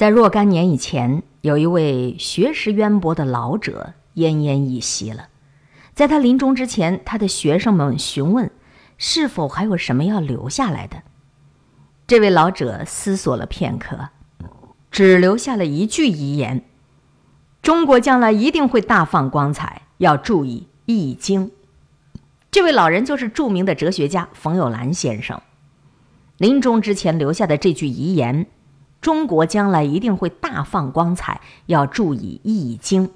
[0.00, 5.28] 在若干年以前，有一位学识渊博的老者奄奄一息了。
[5.92, 8.50] 在他临终之前，他的学生们询问
[8.96, 11.02] 是否还有什么要留下来的。
[12.06, 14.08] 这位老者思索了片刻，
[14.90, 16.64] 只留下了一句遗言
[17.60, 21.48] ：“中国将来一定会大放光彩，要注意《易经》。”
[22.50, 25.42] 这位老人就是著名的哲学家冯友兰先生。
[26.38, 28.46] 临终之前留下的这句遗言。
[29.00, 33.08] 中国将来一定会大放光彩，要注意《易经》。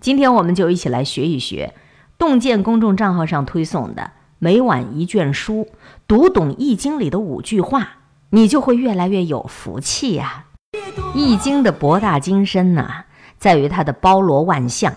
[0.00, 1.74] 今天我们就一起来学一学，
[2.16, 5.68] 洞见公众账号上推送的每晚一卷书，
[6.06, 7.98] 读懂《易经》里的五句话，
[8.30, 10.46] 你就会越来越有福气呀！
[11.14, 13.04] 《易经》的博大精深呐，
[13.36, 14.94] 在于它的包罗万象。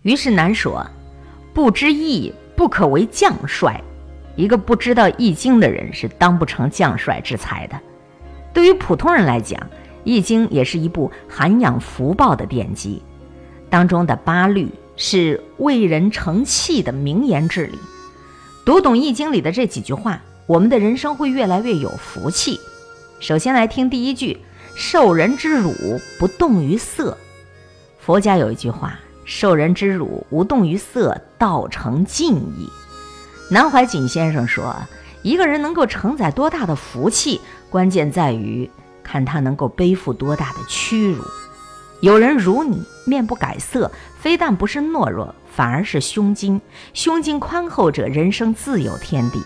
[0.00, 0.86] 于是南说
[1.52, 3.78] ：“不知易，不可为将帅。”
[4.34, 7.78] 一个不知道《易经》的人是当不成将帅之才的。
[8.52, 9.58] 对于普通人来讲，
[10.04, 13.02] 《易经》也是一部涵养福报的典籍，
[13.70, 17.78] 当中的八律是为人成器的名言至理。
[18.64, 22.60] 读懂《易经》里的这几句话，我们的人生会越来越有福气。
[23.20, 24.38] 首先来听第一句
[24.76, 25.72] ：“受人之辱，
[26.18, 27.16] 不动于色。”
[27.98, 32.68] 佛家有一句话：“受人之辱，无动于色，道成静矣。”
[33.48, 34.76] 南怀瑾先生说。
[35.22, 38.68] 一个人能够承载多大的福气，关键在于
[39.02, 41.22] 看他能够背负多大的屈辱。
[42.00, 46.60] 有人辱你，面不改色，非但不是懦弱，反而是胸襟。
[46.92, 49.40] 胸襟宽厚者，人生自有天地。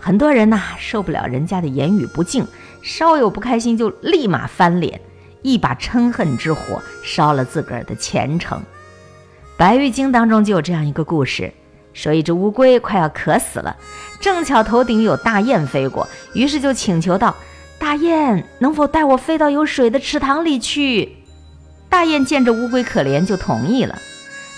[0.00, 2.44] 很多人呐，受不了人家的言语不敬，
[2.82, 5.00] 稍有不开心就立马翻脸，
[5.42, 8.58] 一把嗔恨之火烧了自个儿的前程。
[9.56, 11.52] 《白玉经》当中就有这样一个故事。
[11.92, 13.76] 说一只乌龟快要渴死了，
[14.20, 17.34] 正巧头顶有大雁飞过，于是就请求道
[17.78, 21.16] ：“大雁，能否带我飞到有水的池塘里去？”
[21.90, 23.98] 大雁见着乌龟可怜，就同意了。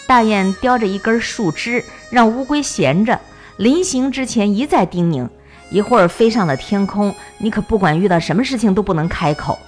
[0.06, 3.18] 大雁叼着一根树枝，让乌龟衔着，
[3.56, 5.26] 临行之前一再叮咛
[5.70, 9.58] ：“一会儿飞上了天空，你可不管遇到什么事情都不能开口。”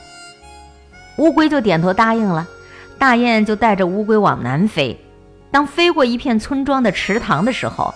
[1.16, 2.46] 乌龟就点头答应了。
[2.98, 5.03] 大雁就带着乌龟往南飞。
[5.54, 7.94] 当飞过一片村庄的池塘的时候，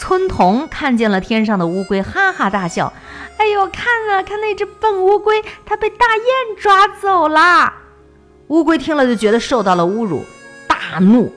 [0.00, 2.92] 村童看见了天上的乌龟，哈哈大笑
[3.38, 7.72] ：“哎呦，看啊，看那只笨乌龟，它被大雁抓走了。”
[8.50, 10.24] 乌龟听了就觉得受到了侮辱，
[10.66, 11.32] 大怒：“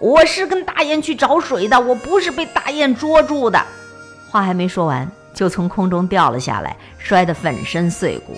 [0.00, 3.64] 我是跟大雁去找水的，我不是被大雁捉住的。”
[4.28, 8.36] 话还没说完，就从空中掉了下来，摔得粉身碎骨。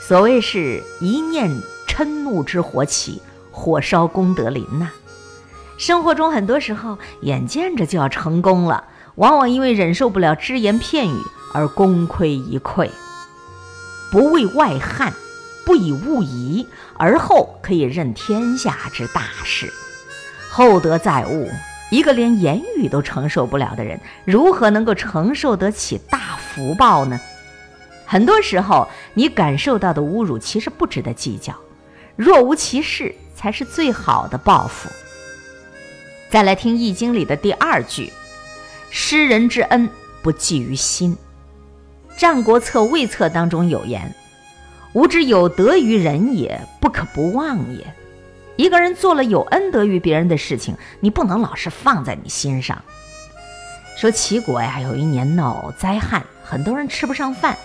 [0.00, 1.50] 所谓是一念
[1.86, 3.20] 嗔怒之火起，
[3.52, 4.90] 火烧功德林呐。
[5.78, 8.82] 生活中很多时候，眼见着就要成功了，
[9.14, 11.16] 往往因为忍受不了只言片语
[11.54, 12.90] 而功亏一篑。
[14.10, 15.12] 不为外汉，
[15.64, 16.66] 不以物移，
[16.96, 19.72] 而后可以任天下之大事。
[20.50, 21.48] 厚德载物，
[21.92, 27.20] 一个连言语都承受不了的人，如何能够承受得起大福报呢？
[28.04, 31.54] 很多时候，你感受到的侮辱其实不值得计较，
[32.16, 34.88] 若无其事才是最好的报复。
[36.30, 38.12] 再来听《易经》里的第二句
[38.90, 39.88] ：“施人之恩，
[40.20, 41.16] 不记于心。”
[42.20, 44.14] 《战国策·魏策》当中有言
[44.92, 47.94] ：“吾之有德于人也，不可不忘也。”
[48.56, 52.84] 一个人做了有恩德于别人的事情，你不能老是放在你心上。
[53.96, 57.56] 说齐国呀，有一年闹灾害，很多人吃不上饭。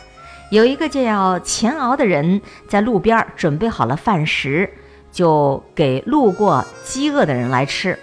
[0.52, 4.72] 有一个叫钱敖的人，在路边准备好了饭食，
[5.12, 8.00] 就给路过饥饿的人来吃。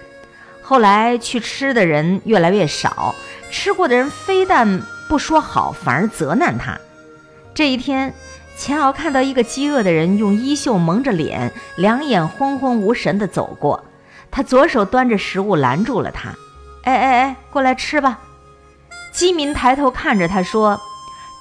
[0.70, 3.12] 后来去吃的人越来越少，
[3.50, 6.78] 吃过的人非但不说好，反而责难他。
[7.52, 8.14] 这一天，
[8.56, 13.82] 钱敖看到一个饥饿的人用衣袖蒙着脸，两眼昏昏无神地走过，
[14.30, 16.28] 他左手端着食物拦住了他
[16.86, 18.20] ：“哎哎哎，过来吃吧！”
[19.10, 20.80] 饥民抬头看着他说：“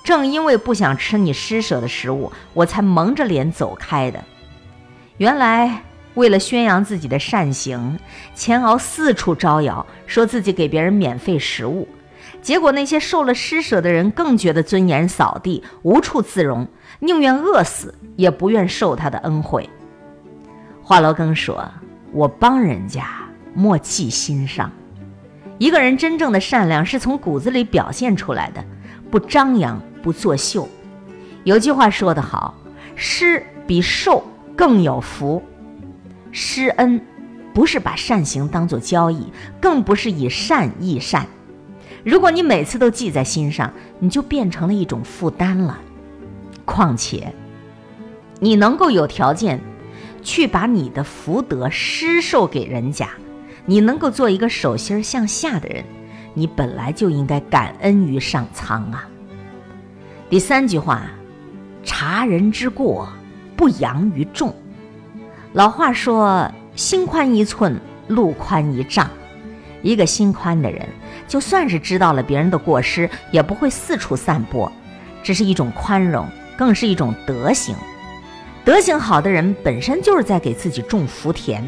[0.03, 4.23] 正因为不想吃你施舍的食物，我才蒙着脸走开的。”
[5.17, 5.83] 原来。
[6.19, 7.97] 为了宣扬自己的善行，
[8.35, 11.87] 钱敖四处招摇，说自己给别人免费食物。
[12.41, 16.67] 结果那些受了施舍的人更觉得尊严扫地，无处自容，
[16.99, 19.69] 宁愿饿死也不愿受他的恩惠。
[20.83, 21.65] 华罗庚说
[22.11, 23.07] ：“我帮人家，
[23.53, 24.69] 莫记心上。
[25.57, 28.61] 一个人真正的善良是从骨子里表现出来的，
[29.09, 30.67] 不张扬，不作秀。
[31.45, 32.53] 有句话说得好：
[32.95, 34.21] 施比受
[34.53, 35.41] 更有福。”
[36.31, 37.01] 施恩，
[37.53, 41.25] 不是把善行当做交易，更不是以善易善。
[42.03, 45.79] 如果你每次都记在心上，你就变成了一种负担了。
[46.65, 47.33] 况且，
[48.39, 49.59] 你能够有条件
[50.21, 53.09] 去把你的福德施受给人家，
[53.65, 55.83] 你能够做一个手心向下的人，
[56.35, 59.09] 你本来就应该感恩于上苍啊。
[60.29, 61.01] 第三句话，
[61.83, 63.09] 察人之过，
[63.57, 64.55] 不扬于众。
[65.53, 69.09] 老话说：“心宽一寸，路宽一丈。”
[69.81, 70.87] 一个心宽的人，
[71.27, 74.71] 就算是知道了别人的过失，也不会四处散播，
[75.23, 77.75] 这是一种宽容，更是一种德行。
[78.63, 81.65] 德行好的人，本身就是在给自己种福田。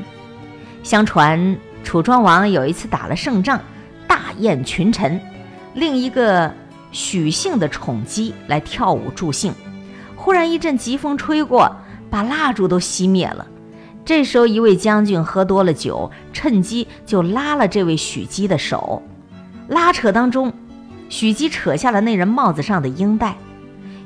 [0.84, 3.60] 相传楚庄王有一次打了胜仗，
[4.08, 5.20] 大宴群臣，
[5.74, 6.54] 另一个
[6.92, 9.52] 许姓的宠姬来跳舞助兴。
[10.16, 11.76] 忽然一阵疾风吹过，
[12.12, 13.48] 把蜡烛都熄灭了。
[14.12, 19.02] 这时候，一位将军喝多了酒，趁机就拉了这位许姬的手。
[19.70, 20.52] 拉扯当中，
[21.08, 23.38] 许姬扯下了那人帽子上的缨带。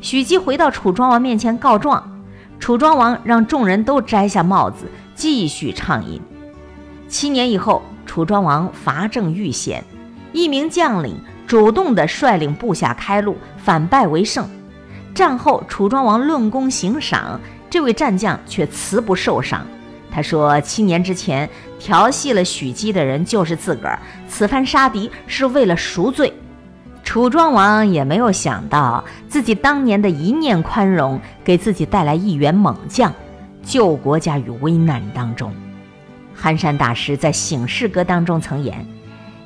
[0.01, 2.21] 许姬回到楚庄王面前告状，
[2.59, 4.85] 楚庄王让众人都摘下帽子，
[5.15, 6.21] 继续畅饮。
[7.07, 9.83] 七年以后，楚庄王伐郑遇险，
[10.33, 11.17] 一名将领
[11.47, 14.47] 主动地率领部下开路，反败为胜。
[15.15, 17.41] 战后，楚庄王论功行赏，
[17.71, 19.65] 这位战将却辞不受赏。
[20.15, 26.31] 他说：“七年之前调戏了许姬的人就是自个儿，此番杀敌是为了赎罪。”
[27.03, 33.13] 楚庄王也没有想到自己当年的一念宽容，给自己带来一员猛将，
[33.61, 35.53] 救国家于危难当中。
[36.33, 38.87] 寒山大师在《醒世歌》当中曾言：“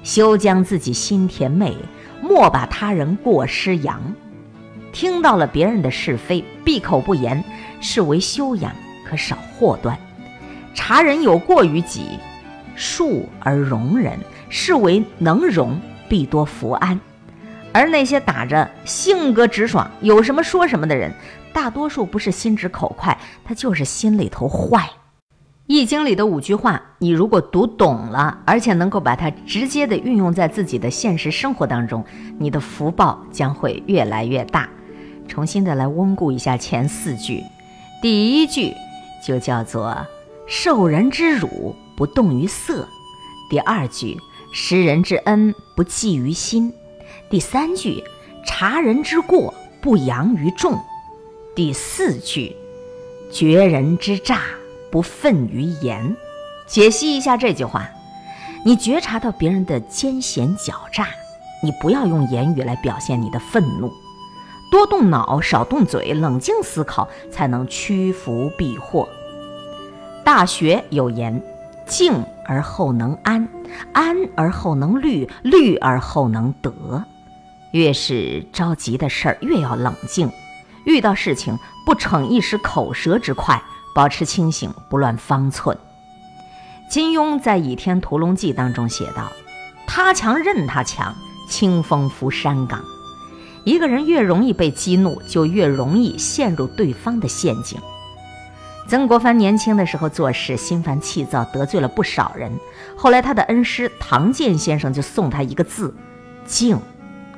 [0.03, 1.75] 休将自己心甜美，
[2.21, 3.99] 莫把他人过失扬。
[4.93, 7.43] 听到了别人的是非，闭口不言，
[7.81, 8.71] 是为修养，
[9.03, 9.97] 可少祸端。”
[10.73, 12.19] 察人有过于己，
[12.77, 14.17] 恕而容人，
[14.49, 16.99] 是为能容，必多福安。
[17.71, 21.13] 而那些打着性格直爽、有什么说什么的人，
[21.53, 24.89] 大多数不是心直口快，他就是心里头坏。
[25.67, 32.03] 易经里的五句话，你如果读懂了，而且能够把它直接的运用在自己的现实生活当中，
[32.39, 34.67] 你的福报将会越来越大。
[35.27, 37.43] 重新的来温故一下前四句，
[38.01, 38.73] 第一句
[39.23, 39.95] 就叫做。
[40.51, 42.87] 受人之辱不动于色，
[43.51, 44.17] 第二句
[44.51, 46.73] 施人之恩不记于心，
[47.29, 48.03] 第三句
[48.47, 50.75] 察人之过不扬于众，
[51.55, 52.55] 第四句
[53.31, 54.41] 绝人之诈
[54.91, 56.17] 不愤于言。
[56.65, 57.87] 解析一下这句话，
[58.65, 61.09] 你觉察到别人的奸险狡诈，
[61.63, 63.91] 你不要用言语来表现你的愤怒，
[64.71, 69.07] 多动脑少动嘴，冷静思考，才能趋福避祸。
[70.31, 71.41] 大学有言
[71.89, 73.47] ：“静而后能安，
[73.93, 77.03] 安而后能虑，虑而后能得。”
[77.73, 80.31] 越是着急的事儿，越要冷静。
[80.85, 83.59] 遇到事情不逞一时口舌之快，
[83.95, 85.75] 保持清醒，不乱方寸。
[86.91, 89.31] 金庸在《倚天屠龙记》当中写道
[89.87, 91.15] ：“他强任他强，
[91.49, 92.83] 清风拂山岗。”
[93.65, 97.79] 一个人越容易被激怒，就越容易陷入对方的陷阱。
[98.89, 102.51] 曾国藩年轻的时候做事心烦气躁，得罪了不少人。
[102.97, 105.93] 后来他的恩师唐建先生就送他一个字：
[106.47, 106.75] 静，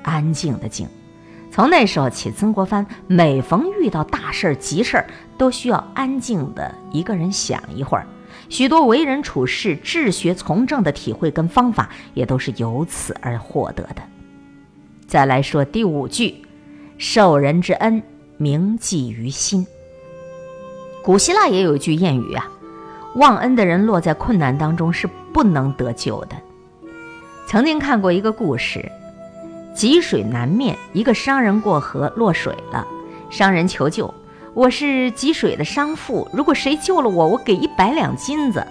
[0.01, 0.87] 安静的静。
[1.51, 5.05] 从那时候起，曾国藩每逢遇到大事儿、急事儿，
[5.37, 8.07] 都需要安静的一个人想一会儿。
[8.47, 14.01] 许多为人处事、治学从政的体会跟方法，也都是由此而获得的。
[15.05, 16.45] 再来说第五句：
[16.97, 18.01] 受人之恩，
[18.37, 19.67] 铭记于心。
[21.03, 22.47] 古希腊也有一句谚语啊，
[23.15, 26.35] 忘恩的人落在困难当中是不能得救的。
[27.47, 28.87] 曾经看过一个故事，
[29.75, 32.85] 积水难面，一个商人过河落水了，
[33.31, 34.13] 商人求救
[34.53, 38.65] ：“我是积水的商妇，如果谁救了我，我给一百两金子。”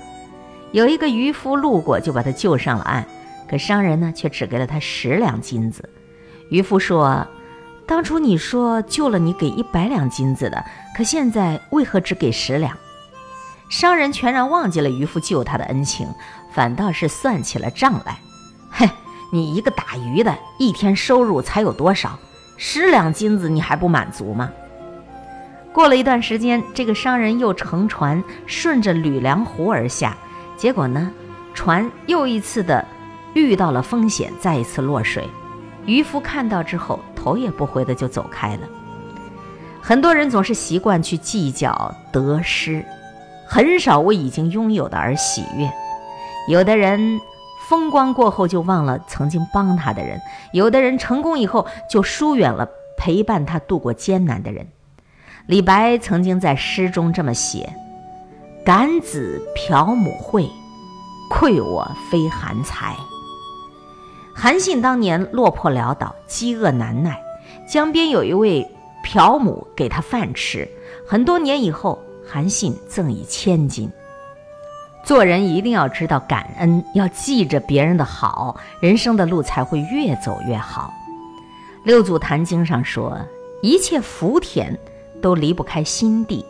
[0.71, 3.05] 有一个渔夫路过，就把他救上了岸，
[3.49, 5.89] 可商人呢却只给了他十两金子。
[6.49, 7.27] 渔夫说。
[7.91, 10.65] 当初你说救了你给一百两金子的，
[10.97, 12.79] 可现在为何只给十两？
[13.69, 16.07] 商人全然忘记了渔夫救他的恩情，
[16.53, 18.17] 反倒是算起了账来。
[18.71, 18.89] 嘿，
[19.33, 22.17] 你一个打鱼的，一天收入才有多少？
[22.57, 24.53] 十两金子你还不满足吗？
[25.73, 30.17] 过了一段时间，这个商人又乘船顺着吕梁湖而下，
[30.57, 31.11] 结果呢，
[31.55, 32.87] 船又一次的
[33.35, 35.29] 遇到了风险，再一次落水。
[35.87, 37.01] 渔夫看到之后。
[37.23, 38.63] 头也不回的就走开了。
[39.83, 42.85] 很多人总是习惯去计较得失，
[43.47, 45.71] 很少为已经拥有的而喜悦。
[46.49, 47.21] 有的人
[47.69, 50.21] 风光过后就忘了曾经帮他的人，
[50.53, 54.67] 有的人成功以后就疏远了陪伴他度过艰难的人。
[55.47, 57.73] 李白曾经在诗中这么写
[58.65, 60.49] ：“感子朴母惠，
[61.31, 62.95] 愧我非寒才。”
[64.43, 67.23] 韩信当年落魄潦倒，饥饿难耐，
[67.69, 68.67] 江边有一位
[69.05, 70.67] 漂母给他饭吃。
[71.07, 73.93] 很多年以后，韩信赠以千金。
[75.05, 80.91] 做人一定要知道感恩，要记着别人的好，人生的路才会越走越好。
[81.85, 83.19] 六祖坛经上说
[83.61, 84.75] ：“一切福田
[85.21, 86.43] 都离不开心地，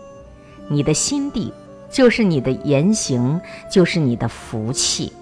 [0.69, 1.53] 你的心地
[1.91, 5.13] 就是你的言行，就是你的福气。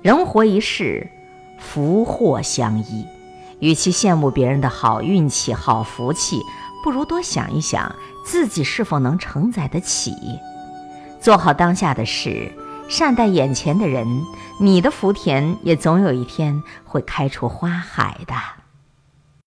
[0.00, 1.06] 人活一世，
[1.60, 3.06] 福祸相依，
[3.60, 6.40] 与其羡慕别人的好运气、好福气，
[6.82, 10.12] 不如多想一想自己是否能承载得起。
[11.20, 12.50] 做好当下的事，
[12.88, 14.06] 善待眼前的人，
[14.58, 18.34] 你的福田也总有一天会开出花海的。”